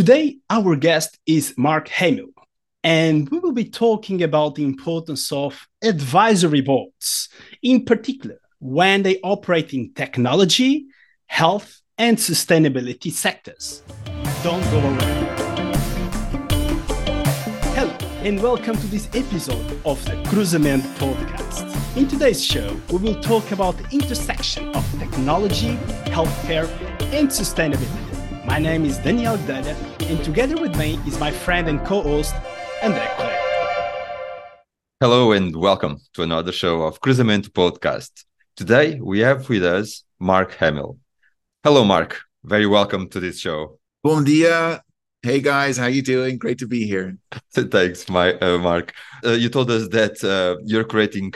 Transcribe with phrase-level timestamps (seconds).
[0.00, 2.30] Today, our guest is Mark Hamill,
[2.82, 7.28] and we will be talking about the importance of advisory boards,
[7.62, 10.86] in particular, when they operate in technology,
[11.26, 13.82] health, and sustainability sectors.
[14.42, 15.26] Don't go away.
[17.76, 21.98] Hello, and welcome to this episode of the Cruzamento podcast.
[21.98, 25.76] In today's show, we will talk about the intersection of technology,
[26.06, 26.70] healthcare,
[27.12, 28.09] and sustainability.
[28.50, 29.76] My name is Daniel Guedelha,
[30.10, 32.34] and together with me is my friend and co-host,
[32.82, 33.38] André Correia.
[34.98, 38.24] Hello and welcome to another show of Cruzamento Podcast.
[38.56, 40.98] Today we have with us Mark Hamill.
[41.62, 42.22] Hello, Mark.
[42.42, 43.78] Very welcome to this show.
[44.02, 44.82] Bom dia.
[45.22, 46.36] Hey guys, how you doing?
[46.36, 47.16] Great to be here.
[47.52, 48.92] Thanks, my uh, Mark.
[49.24, 51.34] Uh, you told us that uh, you're creating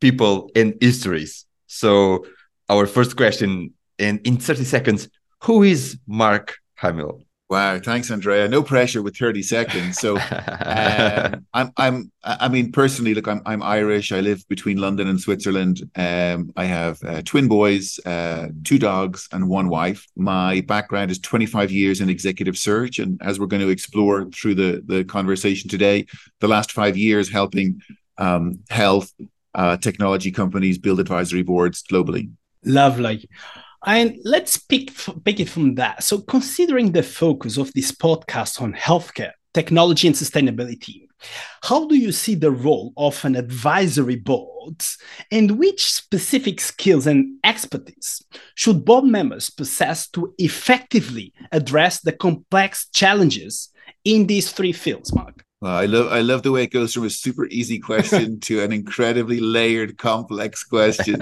[0.00, 1.46] people and histories.
[1.68, 2.26] So
[2.68, 5.08] our first question, and in 30 seconds,
[5.42, 7.22] who is Mark Hamill?
[7.48, 8.48] Wow, thanks, Andrea.
[8.48, 9.98] No pressure with 30 seconds.
[9.98, 14.10] So uh, I'm I'm I mean personally, look, I'm I'm Irish.
[14.10, 15.88] I live between London and Switzerland.
[15.94, 20.04] Um, I have uh, twin boys, uh, two dogs, and one wife.
[20.16, 24.56] My background is 25 years in executive search, and as we're going to explore through
[24.56, 26.06] the the conversation today,
[26.40, 27.80] the last five years helping
[28.18, 29.12] um, health
[29.54, 32.28] uh, technology companies build advisory boards globally.
[32.64, 33.28] Lovely.
[33.86, 34.92] And let's pick,
[35.24, 36.02] pick it from that.
[36.02, 41.06] So, considering the focus of this podcast on healthcare, technology, and sustainability,
[41.62, 44.82] how do you see the role of an advisory board
[45.30, 48.22] and which specific skills and expertise
[48.54, 53.70] should board members possess to effectively address the complex challenges
[54.04, 55.44] in these three fields, Mark?
[55.60, 58.62] Well, I love I love the way it goes from a super easy question to
[58.62, 61.18] an incredibly layered, complex question.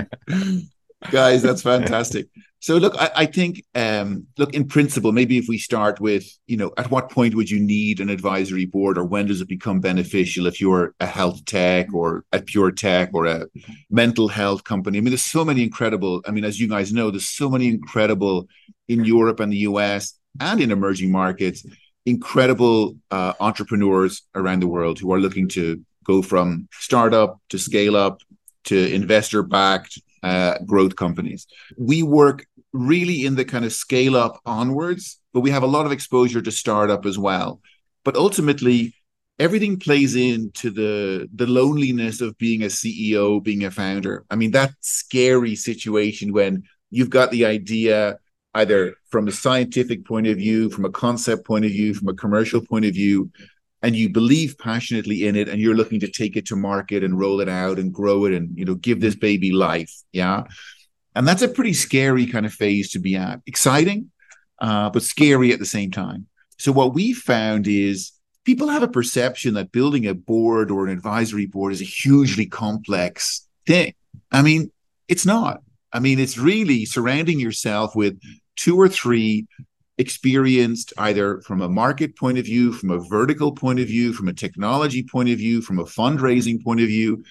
[1.10, 2.28] Guys, that's fantastic.
[2.64, 6.56] So look, I, I think um, look in principle, maybe if we start with, you
[6.56, 9.80] know, at what point would you need an advisory board or when does it become
[9.80, 13.44] beneficial if you're a health tech or a pure tech or a
[13.90, 14.96] mental health company?
[14.96, 17.68] I mean, there's so many incredible, I mean, as you guys know, there's so many
[17.68, 18.48] incredible
[18.88, 21.66] in Europe and the US and in emerging markets,
[22.06, 27.94] incredible uh, entrepreneurs around the world who are looking to go from startup to scale
[27.94, 28.22] up
[28.64, 31.46] to investor backed uh, growth companies.
[31.76, 35.84] We work really in the kind of scale up onwards, but we have a lot
[35.86, 37.60] of exposure to startup as well.
[38.04, 38.94] But ultimately,
[39.38, 44.24] everything plays into the the loneliness of being a CEO, being a founder.
[44.30, 48.18] I mean, that scary situation when you've got the idea
[48.54, 52.14] either from a scientific point of view, from a concept point of view, from a
[52.14, 53.30] commercial point of view,
[53.84, 57.18] and you believe passionately in it and you're looking to take it to market and
[57.18, 60.44] roll it out and grow it and you know give this baby life yeah?
[61.14, 63.40] And that's a pretty scary kind of phase to be at.
[63.46, 64.10] Exciting
[64.58, 66.26] uh, but scary at the same time.
[66.58, 68.12] So what we found is
[68.44, 72.46] people have a perception that building a board or an advisory board is a hugely
[72.46, 73.92] complex thing.
[74.32, 74.72] I mean
[75.08, 75.62] it's not.
[75.92, 78.18] I mean it's really surrounding yourself with
[78.56, 79.46] two or three
[79.98, 84.28] experienced either from a market point of view, from a vertical point of view, from
[84.28, 87.24] a technology point of view, from a fundraising point of view,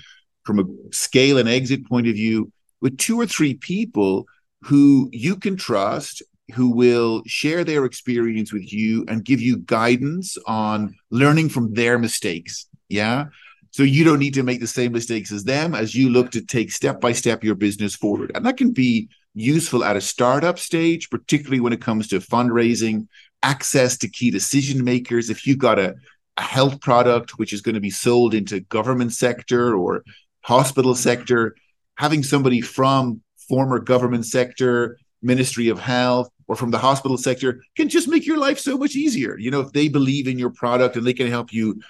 [0.44, 2.51] from a scale and exit point of view,
[2.81, 4.28] with two or three people
[4.62, 6.22] who you can trust,
[6.53, 11.97] who will share their experience with you and give you guidance on learning from their
[11.97, 12.68] mistakes.
[12.90, 13.25] Yeah.
[13.72, 16.45] So you don't need to make the same mistakes as them as you look to
[16.45, 18.31] take step by step your business forward.
[18.35, 23.07] And that can be useful at a startup stage, particularly when it comes to fundraising,
[23.41, 25.29] access to key decision makers.
[25.29, 25.95] If you've got a,
[26.38, 30.03] a health product which is going to be sold into government sector or
[30.41, 31.55] hospital sector,
[31.97, 37.89] having somebody from former government sector, Ministry of Health, or from the hospital sector can
[37.89, 39.38] just make your life so much easier.
[39.38, 41.81] You know, if they believe in your product and they can help you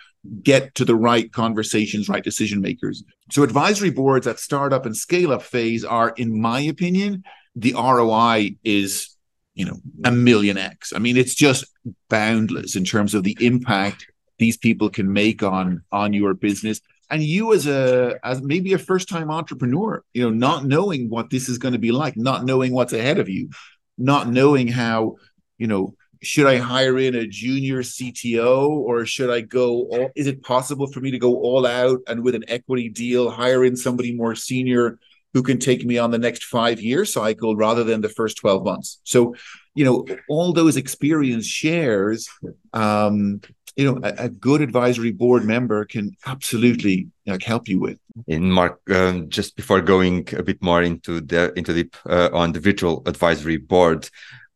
[0.41, 3.03] get to the right conversations, right decision makers.
[3.31, 7.23] So advisory boards at startup and scale up phase are, in my opinion,
[7.55, 9.15] the ROI is,
[9.53, 10.93] you know, a million X.
[10.95, 11.65] I mean, it's just
[12.09, 14.07] boundless in terms of the impact
[14.39, 16.81] these people can make on on your business.
[17.09, 21.29] And you as a as maybe a first time entrepreneur, you know, not knowing what
[21.29, 23.49] this is going to be like, not knowing what's ahead of you,
[23.97, 25.17] not knowing how,
[25.57, 29.83] you know, should I hire in a junior CTO or should I go?
[29.83, 33.29] All, is it possible for me to go all out and with an equity deal
[33.29, 34.99] hire in somebody more senior
[35.33, 38.63] who can take me on the next five year cycle rather than the first 12
[38.63, 38.99] months?
[39.03, 39.35] So,
[39.75, 42.29] you know, all those experience shares,
[42.73, 43.41] um,
[43.75, 47.97] you know, a, a good advisory board member can absolutely like help you with.
[48.27, 52.51] In Mark, um, just before going a bit more into the into the uh, on
[52.51, 54.09] the virtual advisory board,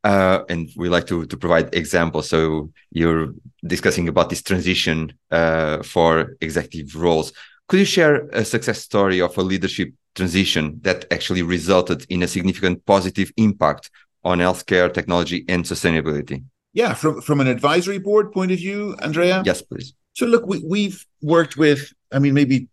[0.07, 2.29] uh, and we like to to provide examples.
[2.29, 3.27] So you're
[3.73, 4.97] discussing about this transition
[5.31, 7.33] uh, for executive roles.
[7.67, 12.27] Could you share a success story of a leadership transition that actually resulted in a
[12.27, 13.91] significant positive impact
[14.23, 16.37] on healthcare, technology, and sustainability?
[16.73, 19.43] Yeah, from from an advisory board point of view, Andrea.
[19.45, 19.93] Yes, please.
[20.13, 21.81] So look, we we've worked with.
[22.15, 22.69] I mean, maybe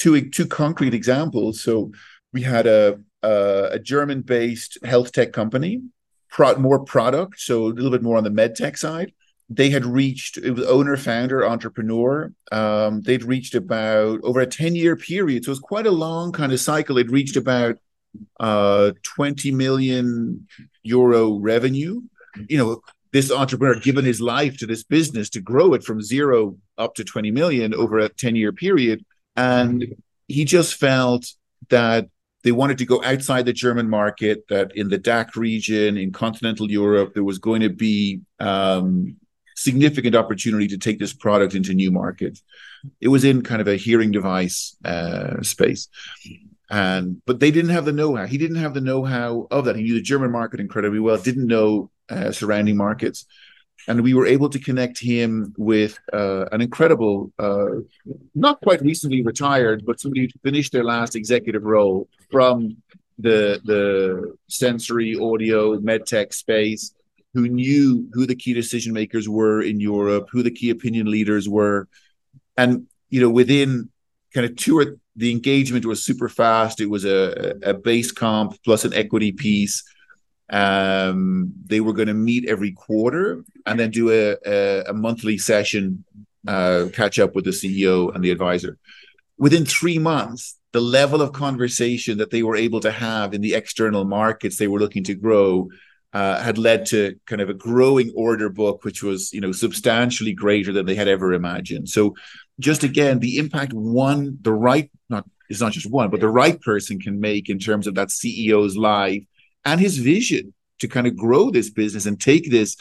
[0.00, 1.62] two two concrete examples.
[1.62, 1.92] So
[2.32, 3.32] we had a a,
[3.76, 5.74] a German based health tech company,
[6.32, 9.12] pro, more product, so a little bit more on the med tech side.
[9.48, 12.32] They had reached it was owner, founder, entrepreneur.
[12.50, 16.32] Um, they'd reached about over a ten year period, so it was quite a long
[16.32, 16.96] kind of cycle.
[16.96, 17.76] They'd reached about
[18.40, 20.48] uh, twenty million
[20.82, 22.00] euro revenue.
[22.48, 22.80] You know,
[23.12, 27.04] this entrepreneur given his life to this business to grow it from zero up to
[27.04, 29.04] 20 million over a 10 year period
[29.36, 29.94] and
[30.28, 31.26] he just felt
[31.68, 32.08] that
[32.42, 36.70] they wanted to go outside the German market, that in the DACH region, in continental
[36.70, 39.16] Europe, there was going to be um,
[39.54, 42.42] significant opportunity to take this product into new markets.
[43.00, 45.88] It was in kind of a hearing device uh, space.
[46.68, 48.26] And but they didn't have the know-how.
[48.26, 49.76] He didn't have the know-how of that.
[49.76, 53.26] He knew the German market incredibly well, didn't know uh, surrounding markets
[53.88, 57.66] and we were able to connect him with uh, an incredible, uh,
[58.34, 62.76] not quite recently retired, but somebody who finished their last executive role from
[63.18, 66.94] the the sensory audio medtech space,
[67.34, 71.48] who knew who the key decision makers were in Europe, who the key opinion leaders
[71.48, 71.88] were,
[72.56, 73.90] and you know within
[74.34, 76.80] kind of two or the engagement was super fast.
[76.80, 79.82] It was a, a base comp plus an equity piece
[80.52, 85.38] um, they were going to meet every quarter and then do a, a, a monthly
[85.38, 86.04] session,
[86.46, 88.78] uh, catch up with the CEO and the advisor.
[89.38, 93.54] Within three months, the level of conversation that they were able to have in the
[93.54, 95.68] external markets they were looking to grow
[96.12, 100.34] uh, had led to kind of a growing order book, which was you know substantially
[100.34, 101.88] greater than they had ever imagined.
[101.88, 102.14] So,
[102.60, 106.60] just again, the impact one, the right not it's not just one, but the right
[106.60, 109.24] person can make in terms of that CEO's life
[109.64, 112.76] and his vision to kind of grow this business and take this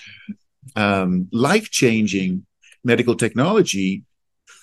[0.76, 2.46] um, life changing
[2.84, 4.04] medical technology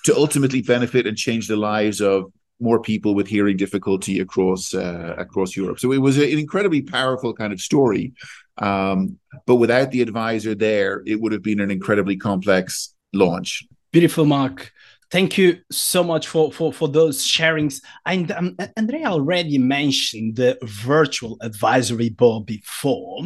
[0.05, 5.15] to ultimately benefit and change the lives of more people with hearing difficulty across uh,
[5.17, 5.79] across Europe.
[5.79, 8.13] So it was an incredibly powerful kind of story.
[8.57, 13.63] Um, but without the advisor there, it would have been an incredibly complex launch.
[13.91, 14.71] Beautiful, Mark.
[15.11, 17.81] Thank you so much for, for, for those sharings.
[18.05, 23.23] And um, Andrea already mentioned the virtual advisory board before.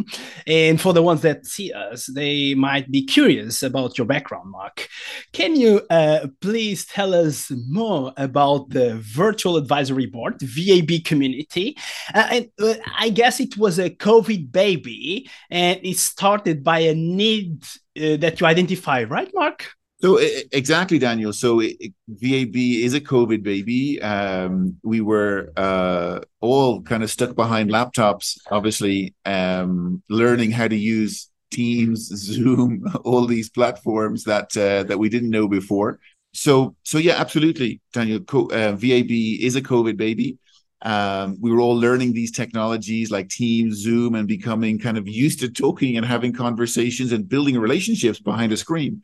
[0.47, 4.87] And for the ones that see us, they might be curious about your background, Mark.
[5.33, 11.75] Can you uh, please tell us more about the virtual advisory board, VAB community?
[12.13, 16.95] Uh, and uh, I guess it was a COVID baby and it started by a
[16.95, 17.63] need
[17.97, 19.73] uh, that you identify, right, Mark?
[20.03, 20.17] So
[20.51, 21.31] exactly, Daniel.
[21.31, 24.01] So it, VAB is a COVID baby.
[24.01, 30.75] Um, we were uh, all kind of stuck behind laptops, obviously, um, learning how to
[30.75, 36.01] use Teams, Zoom, all these platforms that uh, that we didn't know before.
[36.33, 38.19] So, so yeah, absolutely, Daniel.
[38.19, 40.37] Co- uh, VAB is a COVID baby.
[40.81, 45.39] Um, we were all learning these technologies like Teams, Zoom, and becoming kind of used
[45.39, 49.01] to talking and having conversations and building relationships behind a screen.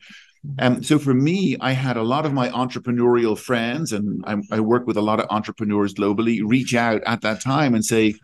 [0.58, 4.60] Um, so for me, I had a lot of my entrepreneurial friends, and I, I
[4.60, 8.14] work with a lot of entrepreneurs globally, reach out at that time and say,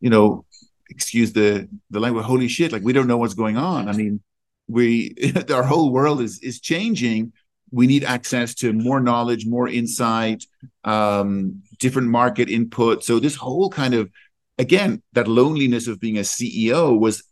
[0.00, 0.44] you know,
[0.88, 3.88] excuse the the language, holy shit, like we don't know what's going on.
[3.88, 4.20] I mean,
[4.68, 5.14] we
[5.52, 7.32] our whole world is is changing.
[7.72, 10.44] We need access to more knowledge, more insight,
[10.82, 13.04] um, different market input.
[13.04, 14.10] So this whole kind of
[14.58, 17.22] again, that loneliness of being a CEO was,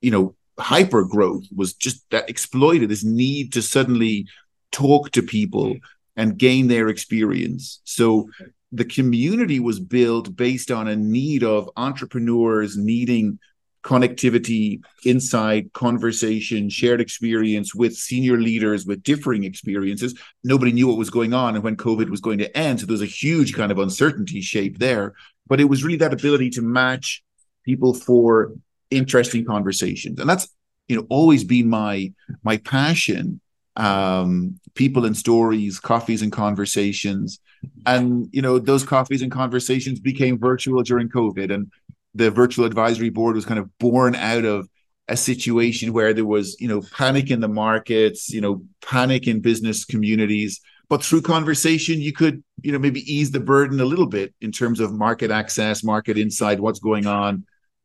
[0.00, 4.26] you know, hyper growth was just that exploited this need to suddenly
[4.72, 5.84] talk to people mm-hmm.
[6.16, 7.80] and gain their experience.
[7.84, 8.28] So
[8.72, 13.38] the community was built based on a need of entrepreneurs needing
[13.86, 20.18] connectivity, insight, conversation, shared experience with senior leaders with differing experiences.
[20.42, 22.80] Nobody knew what was going on and when COVID was going to end.
[22.80, 25.14] So there was a huge kind of uncertainty shape there.
[25.46, 27.22] But it was really that ability to match
[27.64, 28.54] people for
[28.90, 30.20] interesting conversations.
[30.20, 30.48] And that's
[30.88, 32.12] you know always been my
[32.42, 33.40] my passion
[33.76, 37.40] um people and stories coffees and conversations.
[37.84, 41.52] And you know those coffees and conversations became virtual during covid.
[41.52, 41.70] And
[42.14, 44.68] the virtual advisory board was kind of born out of
[45.08, 49.40] a situation where there was you know panic in the markets you know panic in
[49.40, 50.60] business communities.
[50.88, 54.52] But through conversation you could you know maybe ease the burden a little bit in
[54.52, 57.44] terms of market access market insight what's going on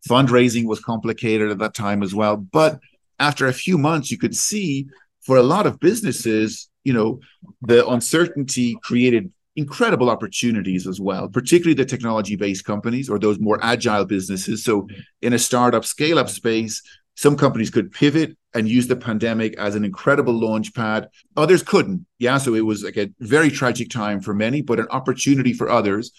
[0.10, 2.38] Fundraising was complicated at that time as well.
[2.38, 2.80] But
[3.20, 4.88] after a few months, you could see
[5.22, 7.20] for a lot of businesses, you know,
[7.62, 13.60] the uncertainty created incredible opportunities as well, particularly the technology based companies or those more
[13.62, 14.64] agile businesses.
[14.64, 14.88] So,
[15.22, 16.82] in a startup scale up space,
[17.16, 21.10] some companies could pivot and use the pandemic as an incredible launch pad.
[21.38, 22.06] Others couldn't.
[22.20, 22.38] Yeah.
[22.38, 26.12] So it was like a very tragic time for many, but an opportunity for others.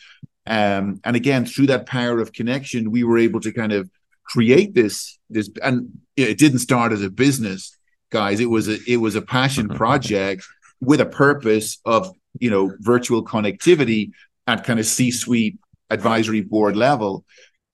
[0.47, 3.91] Um, and again, through that power of connection, we were able to kind of
[4.25, 7.77] create this, this, and it didn't start as a business,
[8.11, 8.41] guys.
[8.41, 10.45] It was a it was a passion project
[10.81, 14.13] with a purpose of you know virtual connectivity
[14.47, 15.59] at kind of C-suite
[15.91, 17.25] advisory board level.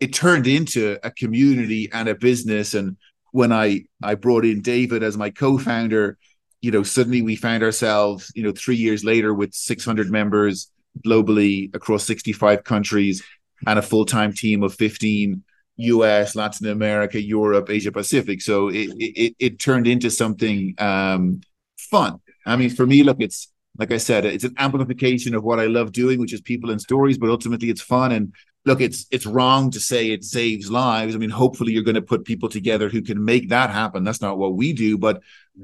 [0.01, 2.97] It turned into a community and a business and
[3.33, 6.19] when I I brought in David as my co-founder,
[6.61, 10.71] you know, suddenly we found ourselves, you know, three years later with 600 members
[11.04, 13.23] globally across 65 countries
[13.66, 15.42] and a full-time team of 15
[15.78, 18.42] US, Latin America, Europe, Asia Pacific.
[18.42, 21.40] So it it, it turned into something um,
[21.78, 22.21] fun.
[22.45, 25.66] I mean, for me, look, it's like I said, it's an amplification of what I
[25.66, 27.16] love doing, which is people and stories.
[27.16, 28.11] But ultimately, it's fun.
[28.11, 31.14] And look, it's it's wrong to say it saves lives.
[31.14, 34.02] I mean, hopefully you're going to put people together who can make that happen.
[34.02, 35.23] That's not what we do, but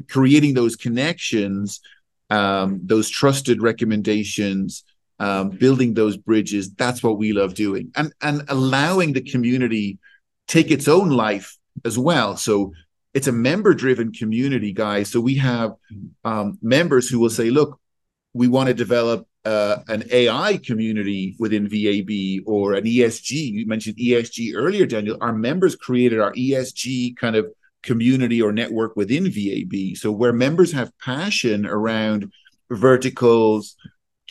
[0.08, 1.80] creating those connections,
[2.30, 4.84] um, those trusted recommendations,
[5.18, 6.72] um, building those bridges.
[6.74, 9.98] That's what we love doing, and and allowing the community
[10.46, 12.36] take its own life as well.
[12.36, 12.72] So
[13.14, 15.10] it's a member driven community, guys.
[15.10, 15.74] So we have
[16.24, 17.80] um, members who will say, look,
[18.32, 23.30] we want to develop uh, an AI community within VAB or an ESG.
[23.30, 25.18] You mentioned ESG earlier, Daniel.
[25.20, 27.46] Our members created our ESG kind of
[27.82, 29.96] community or network within VAB.
[29.96, 32.32] So where members have passion around
[32.70, 33.76] verticals,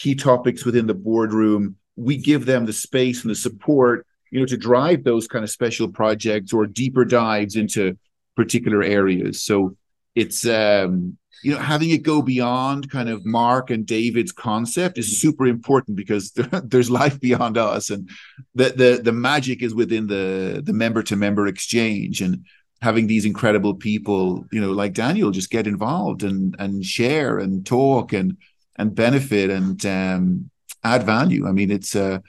[0.04, 4.46] key topics within the boardroom, we give them the space and the support, you know,
[4.46, 7.98] to drive those kind of special projects or deeper dives into
[8.36, 9.42] particular areas.
[9.42, 9.78] So
[10.16, 15.20] it's um you know having it go beyond kind of mark and david's concept is
[15.20, 16.32] super important because
[16.64, 18.08] there's life beyond us and
[18.54, 22.46] the, the the magic is within the the member to member exchange and
[22.84, 27.66] having these incredible people you know like daniel just get involved and and share and
[27.66, 28.38] talk and
[28.78, 30.50] and benefit and um
[30.84, 32.20] add value i mean it's uh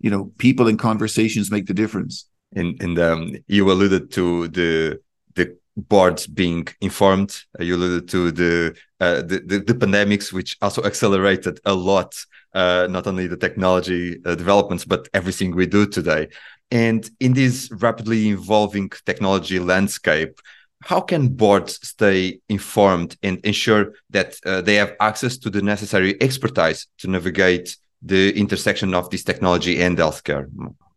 [0.00, 4.98] you know people and conversations make the difference and and um you alluded to the
[5.34, 7.42] the boards being informed.
[7.58, 12.14] Uh, you alluded to the, uh, the, the, the pandemics, which also accelerated a lot,
[12.54, 16.28] uh, not only the technology uh, developments, but everything we do today.
[16.70, 20.38] And in this rapidly evolving technology landscape,
[20.84, 26.20] how can boards stay informed and ensure that uh, they have access to the necessary
[26.20, 30.46] expertise to navigate the intersection of this technology and healthcare?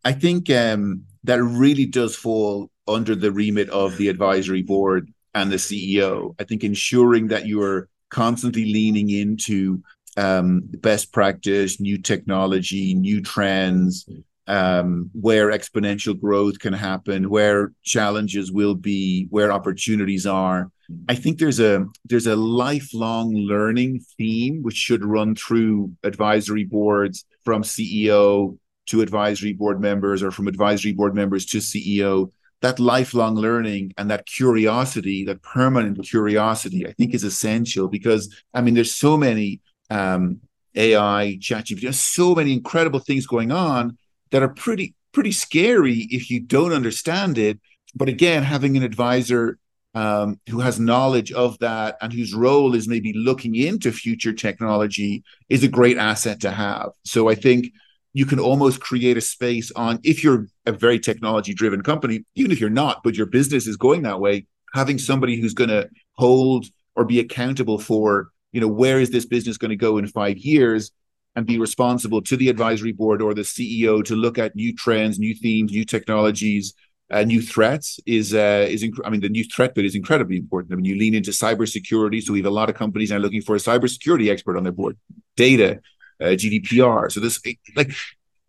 [0.03, 5.51] I think um, that really does fall under the remit of the advisory board and
[5.51, 6.35] the CEO.
[6.39, 9.83] I think ensuring that you are constantly leaning into
[10.17, 14.07] um, best practice, new technology, new trends,
[14.47, 20.71] um, where exponential growth can happen, where challenges will be, where opportunities are.
[21.09, 27.25] I think there's a there's a lifelong learning theme which should run through advisory boards
[27.43, 33.35] from CEO to advisory board members or from advisory board members to CEO that lifelong
[33.35, 38.93] learning and that curiosity, that permanent curiosity, I think is essential because I mean, there's
[38.93, 40.39] so many um,
[40.75, 43.97] AI, ChatGPT, there's so many incredible things going on
[44.31, 47.59] that are pretty pretty scary if you don't understand it.
[47.95, 49.57] But again, having an advisor
[49.93, 55.23] um, who has knowledge of that and whose role is maybe looking into future technology
[55.47, 56.89] is a great asset to have.
[57.05, 57.71] So I think
[58.15, 62.49] you can almost create a space on if you're a very technology driven company even
[62.49, 65.87] if you're not but your business is going that way having somebody who's going to
[66.13, 66.65] hold
[66.95, 70.37] or be accountable for you know where is this business going to go in 5
[70.37, 70.91] years
[71.35, 75.19] and be responsible to the advisory board or the CEO to look at new trends
[75.19, 76.73] new themes new technologies
[77.11, 80.37] uh, new threats is uh, is inc- I mean the new threat bit is incredibly
[80.37, 80.73] important.
[80.73, 83.41] I mean you lean into cybersecurity, so we have a lot of companies now looking
[83.41, 84.97] for a cybersecurity expert on their board.
[85.35, 85.81] Data,
[86.19, 87.11] uh, GDPR.
[87.11, 87.39] So this,
[87.75, 87.91] like,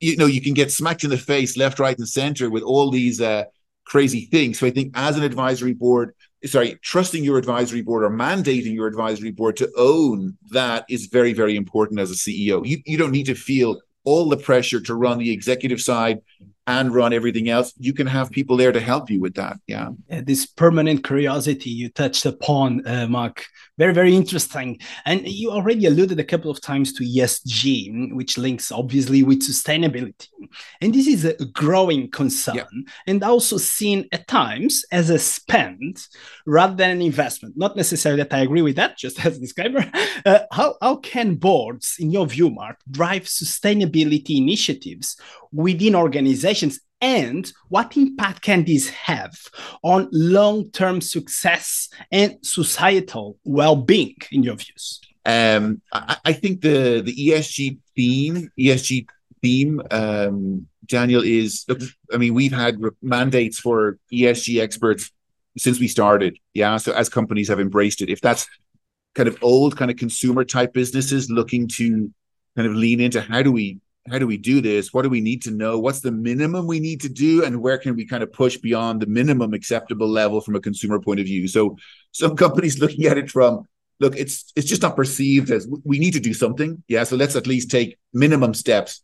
[0.00, 2.90] you know, you can get smacked in the face, left, right, and center with all
[2.90, 3.45] these uh,
[3.85, 4.59] crazy things.
[4.59, 6.14] So I think as an advisory board,
[6.45, 11.33] sorry, trusting your advisory board or mandating your advisory board to own that is very,
[11.33, 12.66] very important as a CEO.
[12.66, 16.21] You you don't need to feel all the pressure to run the executive side
[16.66, 17.73] and run everything else.
[17.78, 19.59] You can have people there to help you with that.
[19.66, 19.90] Yeah.
[20.09, 23.45] this permanent curiosity you touched upon, uh, Mark,
[23.78, 24.78] Very, very interesting.
[25.04, 30.28] And you already alluded a couple of times to ESG, which links obviously with sustainability.
[30.80, 32.92] And this is a growing concern yeah.
[33.06, 36.06] and also seen at times as a spend
[36.47, 37.56] rather than an investment.
[37.56, 39.90] Not necessarily that I agree with that, just as a disclaimer.
[40.25, 45.21] Uh, how, how can boards, in your view, Mark, drive sustainability initiatives
[45.52, 49.35] within organizations and what impact can this have
[49.83, 55.00] on long-term success and societal well-being in your views?
[55.25, 59.09] Um, I, I, think the the esg theme esg
[59.43, 61.81] theme um, daniel is look
[62.12, 65.11] i mean we've had mandates for esg experts
[65.59, 66.76] since we started yeah?
[66.76, 68.47] So as companies have embraced it if that's
[69.17, 72.12] kind of old kind of consumer type businesses looking to
[72.55, 74.92] kind of lean into how do we how do we do this?
[74.92, 75.78] What do we need to know?
[75.78, 77.44] What's the minimum we need to do?
[77.44, 81.00] And where can we kind of push beyond the minimum acceptable level from a consumer
[81.00, 81.48] point of view?
[81.48, 81.76] So
[82.12, 83.66] some companies looking at it from
[84.00, 86.82] look, it's it's just not perceived as we need to do something.
[86.88, 87.04] Yeah.
[87.04, 89.02] So let's at least take minimum steps.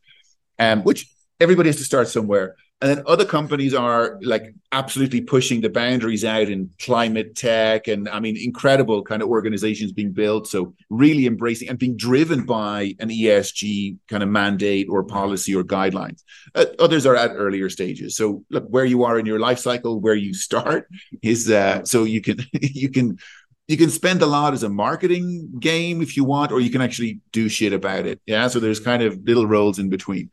[0.59, 2.57] Um, which everybody has to start somewhere.
[2.83, 8.09] And then other companies are like absolutely pushing the boundaries out in climate tech and
[8.09, 10.49] I mean incredible kind of organizations being built.
[10.49, 15.63] So really embracing and being driven by an ESG kind of mandate or policy or
[15.63, 16.25] guidelines.
[16.57, 18.17] Uh, others are at earlier stages.
[18.17, 20.89] So look where you are in your life cycle, where you start
[21.23, 23.17] is uh, so you can you can
[23.69, 26.83] you can spend a lot as a marketing game if you want, or you can
[26.83, 28.21] actually do shit about it.
[28.27, 28.49] Yeah.
[28.49, 30.31] So there's kind of little roles in between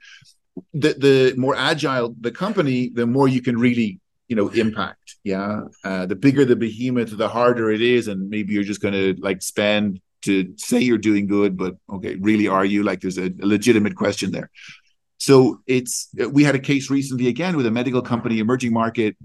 [0.73, 5.15] the the more agile the company, the more you can really you know impact.
[5.23, 8.93] Yeah, uh, the bigger the behemoth, the harder it is, and maybe you're just going
[8.93, 12.83] to like spend to say you're doing good, but okay, really are you?
[12.83, 14.49] Like, there's a, a legitimate question there.
[15.17, 19.17] So it's we had a case recently again with a medical company, emerging market,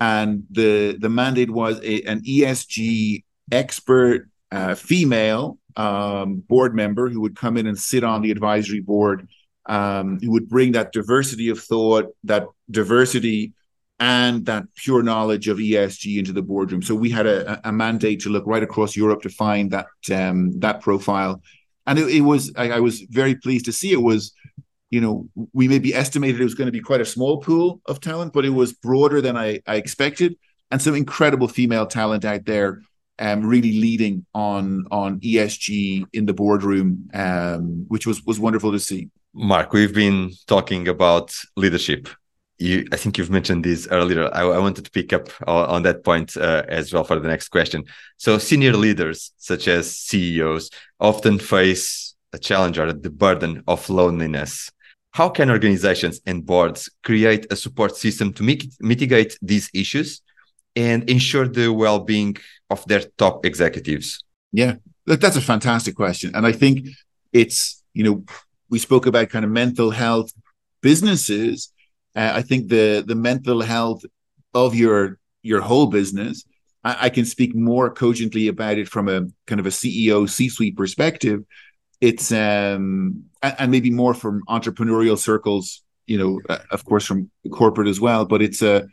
[0.00, 7.20] and the the mandate was a, an ESG expert uh, female um, board member who
[7.20, 9.28] would come in and sit on the advisory board
[9.66, 13.52] um, who would bring that diversity of thought, that diversity,
[14.00, 16.82] and that pure knowledge of ESG into the boardroom.
[16.82, 20.58] So we had a, a mandate to look right across Europe to find that um,
[20.60, 21.42] that profile,
[21.86, 24.32] and it, it was I, I, was very pleased to see it was.
[24.90, 28.00] You know, we maybe estimated it was going to be quite a small pool of
[28.00, 30.36] talent, but it was broader than I, I expected,
[30.70, 32.80] and some incredible female talent out there
[33.18, 38.78] um, really leading on on ESG in the boardroom, um, which was was wonderful to
[38.78, 39.10] see.
[39.34, 42.08] Mark, we've been talking about leadership.
[42.58, 44.32] You, I think you've mentioned this earlier.
[44.32, 47.26] I, I wanted to pick up on, on that point uh, as well for the
[47.26, 47.84] next question.
[48.16, 50.70] So, senior leaders, such as CEOs,
[51.00, 54.70] often face a challenge or the burden of loneliness.
[55.10, 60.22] How can organizations and boards create a support system to mit mitigate these issues
[60.76, 62.36] and ensure the well-being
[62.70, 64.22] of their top executives?
[64.52, 66.86] Yeah, that's a fantastic question, and I think
[67.32, 68.24] it's you know
[68.70, 70.32] we spoke about kind of mental health
[70.82, 71.72] businesses.
[72.14, 74.04] Uh, I think the the mental health
[74.52, 76.44] of your your whole business.
[76.82, 80.76] I, I, can speak more cogently about it from a kind of a CEO C-suite
[80.76, 81.44] perspective.
[82.00, 87.30] It's um and, and maybe more from entrepreneurial circles, you know, uh, of course from
[87.50, 88.24] corporate as well.
[88.24, 88.86] But it's a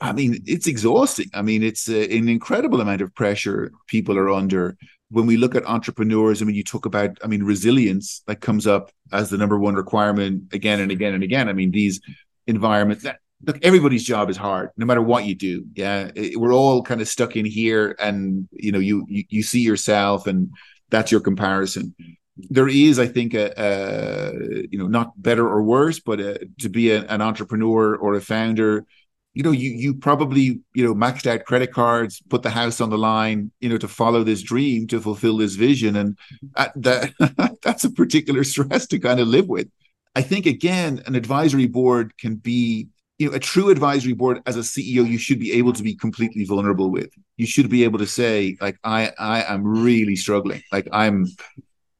[0.00, 1.28] I mean, it's exhausting.
[1.34, 4.76] I mean, it's a, an incredible amount of pressure people are under
[5.10, 8.66] when we look at entrepreneurs, I mean, you talk about, I mean, resilience that comes
[8.66, 11.48] up as the number one requirement again and again and again.
[11.48, 12.00] I mean, these
[12.46, 15.64] environments that look, everybody's job is hard, no matter what you do.
[15.74, 19.60] Yeah, we're all kind of stuck in here, and you know, you you, you see
[19.60, 20.50] yourself, and
[20.90, 21.94] that's your comparison.
[22.36, 24.32] There is, I think, a, a
[24.70, 28.20] you know, not better or worse, but a, to be a, an entrepreneur or a
[28.20, 28.86] founder
[29.34, 32.90] you know, you you probably you know maxed out credit cards, put the house on
[32.90, 36.18] the line, you know, to follow this dream, to fulfill this vision, and
[36.56, 36.80] mm-hmm.
[36.80, 39.68] that that's a particular stress to kind of live with.
[40.16, 42.88] I think again, an advisory board can be,
[43.18, 45.94] you know, a true advisory board as a CEO, you should be able to be
[45.94, 47.10] completely vulnerable with.
[47.36, 50.62] You should be able to say, like, I I am really struggling.
[50.72, 51.26] Like I'm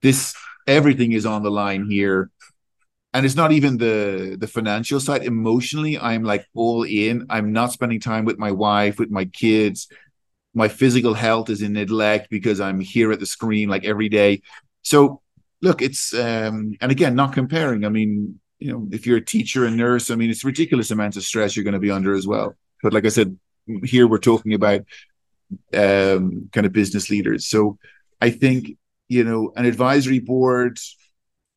[0.03, 0.35] this
[0.67, 2.31] everything is on the line here
[3.13, 5.25] and it's not even the the financial side.
[5.25, 7.27] Emotionally i'm like all in.
[7.31, 9.89] I'm not spending time with my wife with my kids.
[10.55, 14.43] My physical health is in neglect because i'm here at the screen like every day.
[14.83, 15.21] So
[15.63, 17.85] look it's um and again not comparing.
[17.85, 21.17] I mean you know if you're a teacher and nurse i mean it's ridiculous amounts
[21.17, 22.57] of stress you're going to be under as well.
[22.83, 23.37] But like i said
[23.85, 24.83] here we're talking about
[25.75, 27.47] um kind of business leaders.
[27.47, 27.79] So
[28.21, 28.77] i think
[29.09, 30.79] you know an advisory board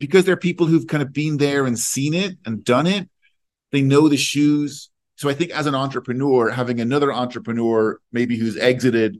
[0.07, 3.09] because they're people who've kind of been there and seen it and done it.
[3.71, 4.89] They know the shoes.
[5.15, 9.17] So I think as an entrepreneur, having another entrepreneur maybe who's exited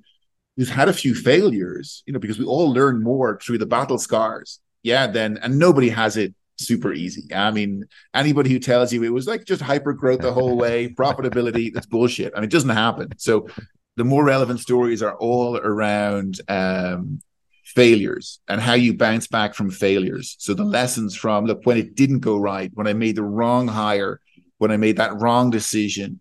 [0.58, 3.98] who's had a few failures, you know, because we all learn more through the battle
[3.98, 4.60] scars.
[4.84, 7.34] Yeah, then and nobody has it super easy.
[7.34, 10.90] I mean, anybody who tells you it was like just hyper growth the whole way,
[11.00, 12.34] profitability, that's bullshit.
[12.36, 13.14] I mean, it doesn't happen.
[13.18, 13.48] So
[13.96, 17.22] the more relevant stories are all around um,
[17.64, 20.36] failures and how you bounce back from failures.
[20.40, 23.68] So the lessons from look when it didn't go right, when I made the wrong
[23.68, 24.20] hire,
[24.58, 26.20] when I made that wrong decision,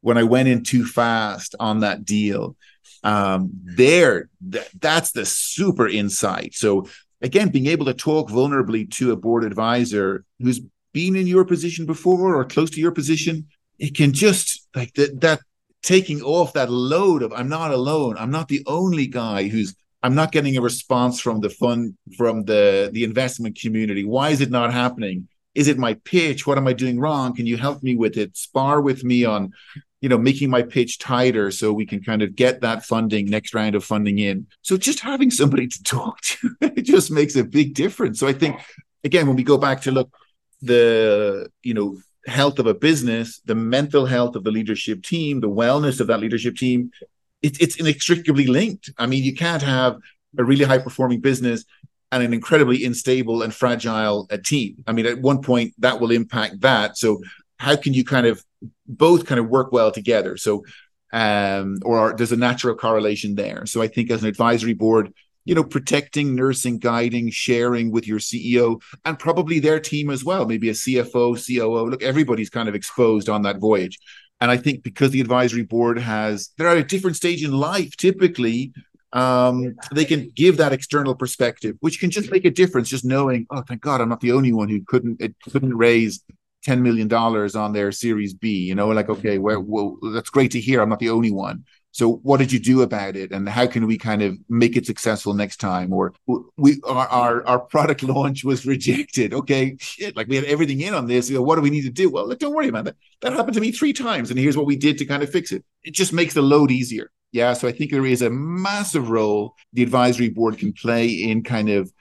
[0.00, 2.56] when I went in too fast on that deal.
[3.04, 6.54] Um, there, th- that's the super insight.
[6.54, 6.88] So
[7.20, 10.60] again, being able to talk vulnerably to a board advisor who's
[10.92, 13.46] been in your position before or close to your position,
[13.78, 15.40] it can just like that that
[15.82, 18.16] taking off that load of I'm not alone.
[18.18, 22.44] I'm not the only guy who's I'm not getting a response from the fund from
[22.44, 24.04] the the investment community.
[24.04, 25.28] Why is it not happening?
[25.54, 26.46] Is it my pitch?
[26.46, 27.34] What am I doing wrong?
[27.34, 28.36] Can you help me with it?
[28.36, 29.52] Spar with me on,
[30.00, 33.54] you know, making my pitch tighter so we can kind of get that funding, next
[33.54, 34.46] round of funding in.
[34.62, 38.20] So just having somebody to talk to, it just makes a big difference.
[38.20, 38.60] So I think
[39.02, 40.14] again, when we go back to look
[40.62, 45.48] the, you know, health of a business, the mental health of the leadership team, the
[45.48, 46.92] wellness of that leadership team,
[47.42, 48.90] it, it's inextricably linked.
[48.98, 49.98] I mean, you can't have
[50.36, 51.64] a really high performing business
[52.10, 54.82] and an incredibly unstable and fragile uh, team.
[54.86, 56.96] I mean, at one point that will impact that.
[56.96, 57.20] So
[57.58, 58.44] how can you kind of
[58.86, 60.36] both kind of work well together?
[60.36, 60.64] So
[61.12, 63.66] um, or there's a natural correlation there.
[63.66, 65.12] So I think as an advisory board,
[65.44, 70.44] you know, protecting, nursing, guiding, sharing with your CEO and probably their team as well,
[70.44, 71.88] maybe a CFO, COO.
[71.88, 73.98] Look, everybody's kind of exposed on that voyage.
[74.40, 77.96] And I think because the advisory board has, they're at a different stage in life
[77.96, 78.72] typically,
[79.12, 82.88] um, they can give that external perspective, which can just make a difference.
[82.88, 86.22] Just knowing, oh, thank God, I'm not the only one who couldn't it couldn't raise
[86.62, 88.50] ten million dollars on their Series B.
[88.50, 90.82] You know, like okay, well, well, that's great to hear.
[90.82, 91.64] I'm not the only one.
[91.98, 94.86] So what did you do about it, and how can we kind of make it
[94.86, 95.92] successful next time?
[95.92, 96.14] Or
[96.56, 99.34] we our our, our product launch was rejected.
[99.34, 101.28] Okay, shit, like we had everything in on this.
[101.28, 102.08] You know, what do we need to do?
[102.08, 102.84] Well, don't worry, man.
[102.84, 105.30] That that happened to me three times, and here's what we did to kind of
[105.30, 105.64] fix it.
[105.82, 107.10] It just makes the load easier.
[107.32, 111.42] Yeah, so I think there is a massive role the advisory board can play in
[111.42, 111.92] kind of,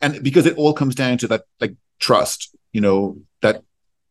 [0.00, 3.18] and because it all comes down to that like trust, you know,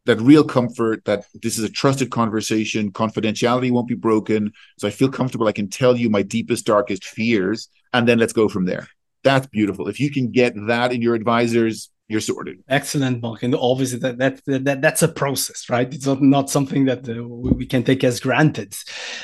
[0.06, 4.92] that real comfort that this is a trusted conversation, confidentiality won't be broken, so I
[4.92, 5.48] feel comfortable.
[5.48, 8.88] I can tell you my deepest, darkest fears, and then let's go from there.
[9.24, 9.88] That's beautiful.
[9.88, 12.64] If you can get that in your advisors you're sorted.
[12.68, 13.44] Excellent, Mark.
[13.44, 15.92] And obviously, that, that, that that's a process, right?
[15.94, 18.76] It's not, not something that uh, we can take as granted.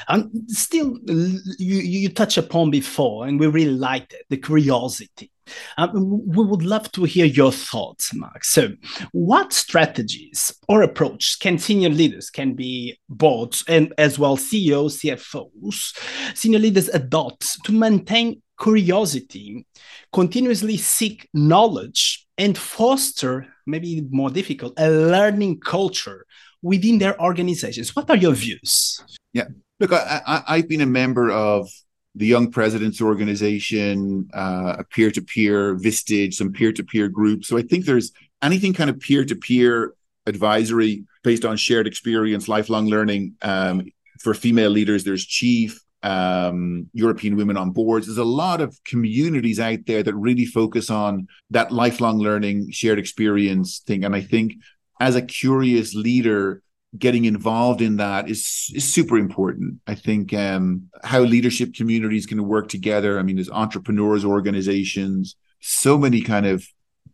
[0.07, 5.31] And still, you you touched upon before, and we really liked it, the curiosity.
[5.77, 8.43] Um, we would love to hear your thoughts, Mark.
[8.43, 8.73] So,
[9.11, 16.35] what strategies or approach can senior leaders, can be boards and as well CEOs, CFOs,
[16.35, 19.65] senior leaders adopt to maintain curiosity,
[20.11, 26.25] continuously seek knowledge, and foster, maybe more difficult, a learning culture
[26.61, 27.95] within their organizations.
[27.95, 29.01] What are your views?
[29.33, 29.45] Yeah,
[29.79, 31.69] look, I, have been a member of
[32.15, 37.47] the Young Presidents Organization, uh, a peer to peer, Vistage, some peer to peer groups.
[37.47, 39.93] So I think there's anything kind of peer to peer
[40.25, 43.35] advisory based on shared experience, lifelong learning.
[43.41, 48.07] Um, for female leaders, there's Chief, um, European Women on Boards.
[48.07, 52.99] There's a lot of communities out there that really focus on that lifelong learning, shared
[52.99, 54.03] experience thing.
[54.03, 54.53] And I think
[54.99, 56.61] as a curious leader,
[56.97, 59.79] getting involved in that is, is super important.
[59.87, 63.19] I think um, how leadership communities can work together.
[63.19, 66.65] I mean, there's entrepreneurs organizations, so many kind of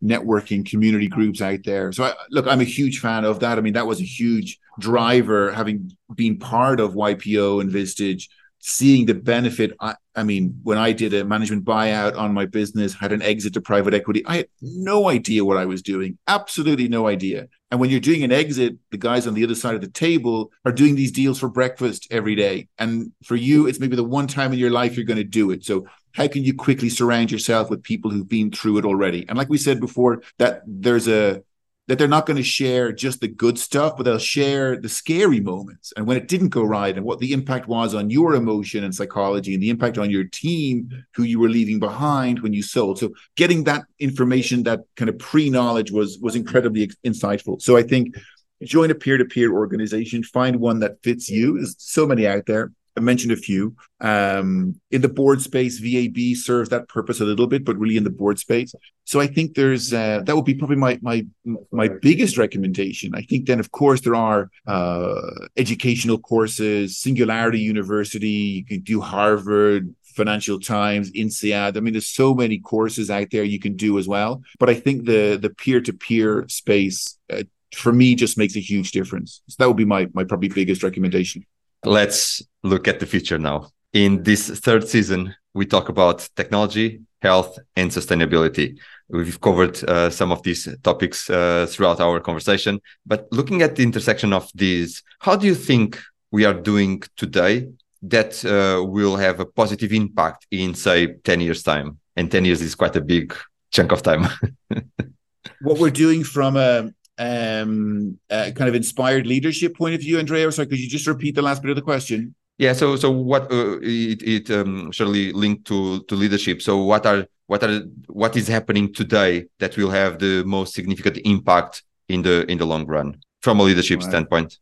[0.03, 1.91] networking community groups out there.
[1.91, 3.57] So I, look, I'm a huge fan of that.
[3.57, 8.27] I mean, that was a huge driver having been part of YPO and Vistage
[8.65, 9.73] seeing the benefit.
[9.81, 13.53] I, I, mean, when I did a management buyout on my business, had an exit
[13.55, 16.17] to private equity, I had no idea what I was doing.
[16.27, 17.49] Absolutely no idea.
[17.71, 20.49] And when you're doing an exit, the guys on the other side of the table
[20.63, 22.69] are doing these deals for breakfast every day.
[22.79, 25.51] And for you, it's maybe the one time in your life you're going to do
[25.51, 25.65] it.
[25.65, 29.27] So how can you quickly surround yourself with people who've been through it already?
[29.27, 31.43] And like we said before, that there's a
[31.87, 35.41] that they're not going to share just the good stuff, but they'll share the scary
[35.41, 38.85] moments and when it didn't go right and what the impact was on your emotion
[38.85, 42.63] and psychology and the impact on your team who you were leaving behind when you
[42.63, 42.99] sold.
[42.99, 47.61] So getting that information, that kind of pre-knowledge was was incredibly insightful.
[47.61, 48.15] So I think
[48.63, 51.57] join a peer-to-peer organization, find one that fits you.
[51.57, 52.71] There's so many out there.
[52.95, 53.75] I mentioned a few.
[54.01, 58.03] Um, in the board space, VAB serves that purpose a little bit, but really in
[58.03, 58.75] the board space.
[59.05, 61.25] So I think there's uh, that would be probably my my
[61.71, 63.13] my biggest recommendation.
[63.15, 65.21] I think then, of course, there are uh,
[65.57, 68.29] educational courses, Singularity University.
[68.29, 71.75] You can do Harvard, Financial Times, INSEAD.
[71.75, 74.43] I mean, there's so many courses out there you can do as well.
[74.59, 78.59] But I think the the peer to peer space uh, for me just makes a
[78.59, 79.41] huge difference.
[79.49, 81.45] So that would be my my probably biggest recommendation.
[81.85, 83.71] Let's look at the future now.
[83.91, 88.79] In this third season, we talk about technology, health, and sustainability.
[89.09, 92.79] We've covered uh, some of these topics uh, throughout our conversation.
[93.05, 95.99] But looking at the intersection of these, how do you think
[96.31, 97.67] we are doing today
[98.03, 101.99] that uh, will have a positive impact in, say, 10 years' time?
[102.15, 103.35] And 10 years is quite a big
[103.71, 104.27] chunk of time.
[105.61, 110.51] what we're doing from a, um, a kind of inspired leadership point of view, Andrea,
[110.51, 112.35] sorry, could you just repeat the last bit of the question?
[112.57, 116.61] Yeah, so so what uh, it it um, surely linked to to leadership.
[116.61, 121.17] So what are what are what is happening today that will have the most significant
[121.25, 124.09] impact in the in the long run from a leadership right.
[124.09, 124.59] standpoint?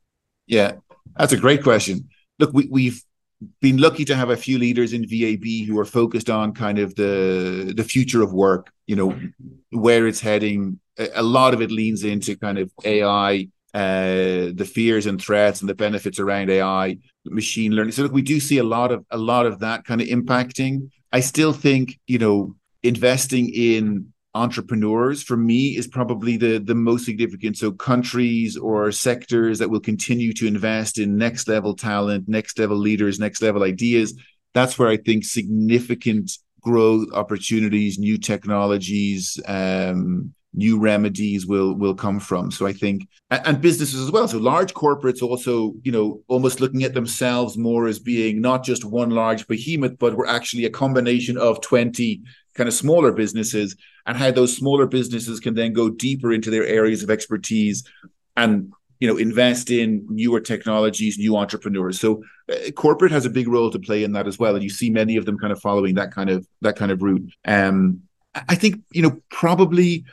[0.48, 0.74] Yeah,
[1.18, 2.10] that's a great question.
[2.40, 3.04] Look, we, we've
[3.60, 6.96] been lucky to have a few leaders in VAB who are focused on kind of
[6.96, 8.72] the the future of work.
[8.88, 9.20] You know,
[9.72, 10.80] where it's heading.
[11.14, 15.70] A lot of it leans into kind of AI, uh, the fears and threats and
[15.70, 17.92] the benefits around AI machine learning.
[17.92, 20.90] So look, we do see a lot of a lot of that kind of impacting.
[21.12, 27.06] I still think, you know, investing in entrepreneurs for me is probably the the most
[27.06, 32.58] significant so countries or sectors that will continue to invest in next level talent next
[32.58, 34.14] level leaders next level ideas
[34.54, 42.20] that's where i think significant growth opportunities new technologies um, new remedies will will come
[42.20, 42.52] from.
[42.52, 44.28] So i think and businesses as well.
[44.28, 48.84] So large corporates also you know almost looking at themselves more as being not just
[48.84, 52.22] one large behemoth but we're actually a combination of 20
[52.56, 56.66] kind of smaller businesses and how those smaller businesses can then go deeper into their
[56.66, 57.84] areas of expertise
[58.36, 62.00] and you know invest in newer technologies new entrepreneurs.
[62.00, 64.70] So uh, corporate has a big role to play in that as well and you
[64.70, 67.32] see many of them kind of following that kind of that kind of route.
[67.46, 68.02] Um
[68.48, 70.06] i think you know probably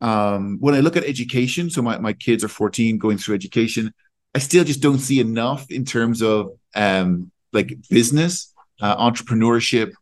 [0.00, 3.92] um, when I look at education, so my, my kids are 14 going through education,
[4.34, 9.92] I still just don't see enough in terms of um, like business, uh, entrepreneurship.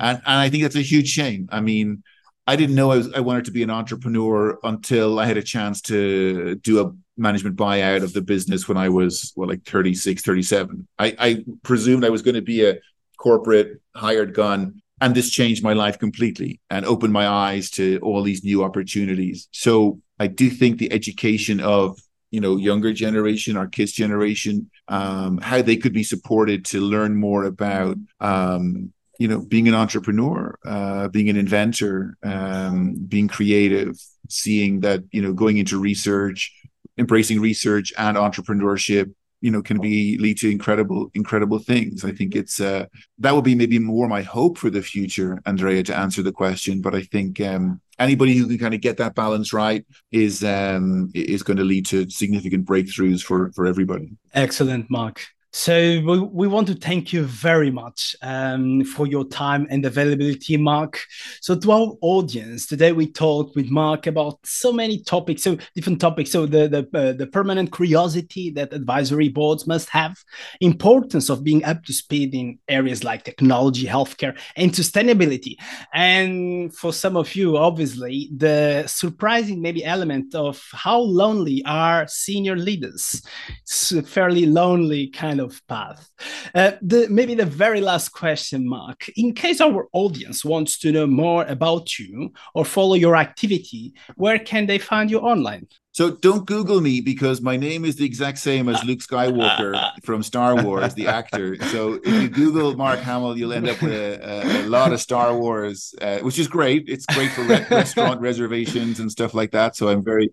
[0.00, 1.48] And, and I think that's a huge shame.
[1.52, 2.02] I mean,
[2.46, 5.42] I didn't know I, was, I wanted to be an entrepreneur until I had a
[5.42, 10.22] chance to do a management buyout of the business when I was, well, like 36,
[10.22, 10.86] 37.
[10.98, 12.78] I, I presumed I was going to be a
[13.16, 18.22] corporate hired gun and this changed my life completely and opened my eyes to all
[18.22, 19.48] these new opportunities.
[19.52, 21.98] So i do think the education of
[22.30, 27.16] you know younger generation our kids generation um, how they could be supported to learn
[27.16, 33.96] more about um, you know being an entrepreneur uh, being an inventor um, being creative
[34.28, 36.52] seeing that you know going into research
[36.98, 39.12] embracing research and entrepreneurship
[39.44, 42.04] you know can be lead to incredible incredible things.
[42.04, 42.86] I think it's uh
[43.18, 46.80] that would be maybe more my hope for the future andrea to answer the question
[46.80, 51.10] but i think um anybody who can kind of get that balance right is um
[51.14, 54.10] is going to lead to significant breakthroughs for for everybody.
[54.32, 55.72] Excellent mark so
[56.04, 61.00] we, we want to thank you very much um, for your time and availability, Mark.
[61.40, 66.00] So to our audience, today we talked with Mark about so many topics, so different
[66.00, 66.32] topics.
[66.32, 70.16] So the the, uh, the permanent curiosity that advisory boards must have,
[70.60, 75.54] importance of being up to speed in areas like technology, healthcare, and sustainability.
[75.94, 82.56] And for some of you, obviously, the surprising maybe element of how lonely are senior
[82.56, 83.22] leaders.
[83.62, 86.10] It's fairly lonely kind of of path.
[86.54, 89.08] Uh, the, maybe the very last question, Mark.
[89.16, 94.38] In case our audience wants to know more about you or follow your activity, where
[94.38, 95.68] can they find you online?
[95.94, 100.24] So don't Google me because my name is the exact same as Luke Skywalker from
[100.24, 101.56] Star Wars, the actor.
[101.70, 105.00] So if you Google Mark Hamill, you'll end up with a, a, a lot of
[105.00, 106.88] Star Wars, uh, which is great.
[106.88, 109.76] It's great for re- restaurant reservations and stuff like that.
[109.76, 110.32] So I'm very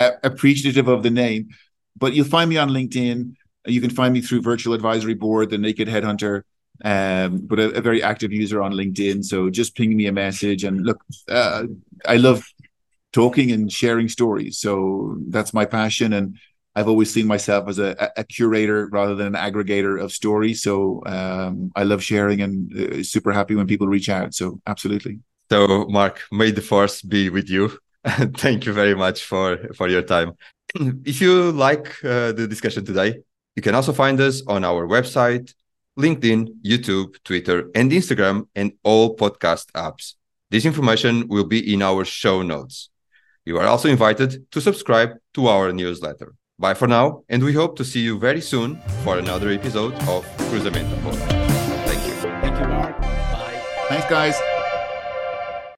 [0.00, 1.48] uh, appreciative of the name.
[1.94, 3.34] But you'll find me on LinkedIn.
[3.68, 6.42] You can find me through Virtual Advisory Board, the Naked Headhunter,
[6.84, 9.24] um, but a, a, very active user on LinkedIn.
[9.24, 10.64] So just ping me a message.
[10.64, 11.64] And look, uh,
[12.06, 12.44] I love
[13.12, 14.58] talking and sharing stories.
[14.58, 16.12] So that's my passion.
[16.12, 16.38] And
[16.76, 20.62] I've always seen myself as a, a curator rather than an aggregator of stories.
[20.62, 24.34] So um, I love sharing and uh, super happy when people reach out.
[24.34, 25.18] So absolutely.
[25.50, 27.76] So Mark, may the force be with you.
[28.36, 30.32] Thank you very much for for your time.
[31.04, 33.10] If you like uh, the discussion today,
[33.58, 35.52] you can also find us on our website,
[35.98, 40.14] LinkedIn, YouTube, Twitter, and Instagram, and all podcast apps.
[40.48, 42.90] This information will be in our show notes.
[43.44, 46.36] You are also invited to subscribe to our newsletter.
[46.56, 50.24] Bye for now, and we hope to see you very soon for another episode of
[50.48, 52.14] Cruzamento Thank you.
[52.14, 53.00] Thank you, Mark.
[53.00, 53.60] Bye.
[53.88, 54.57] Thanks, guys.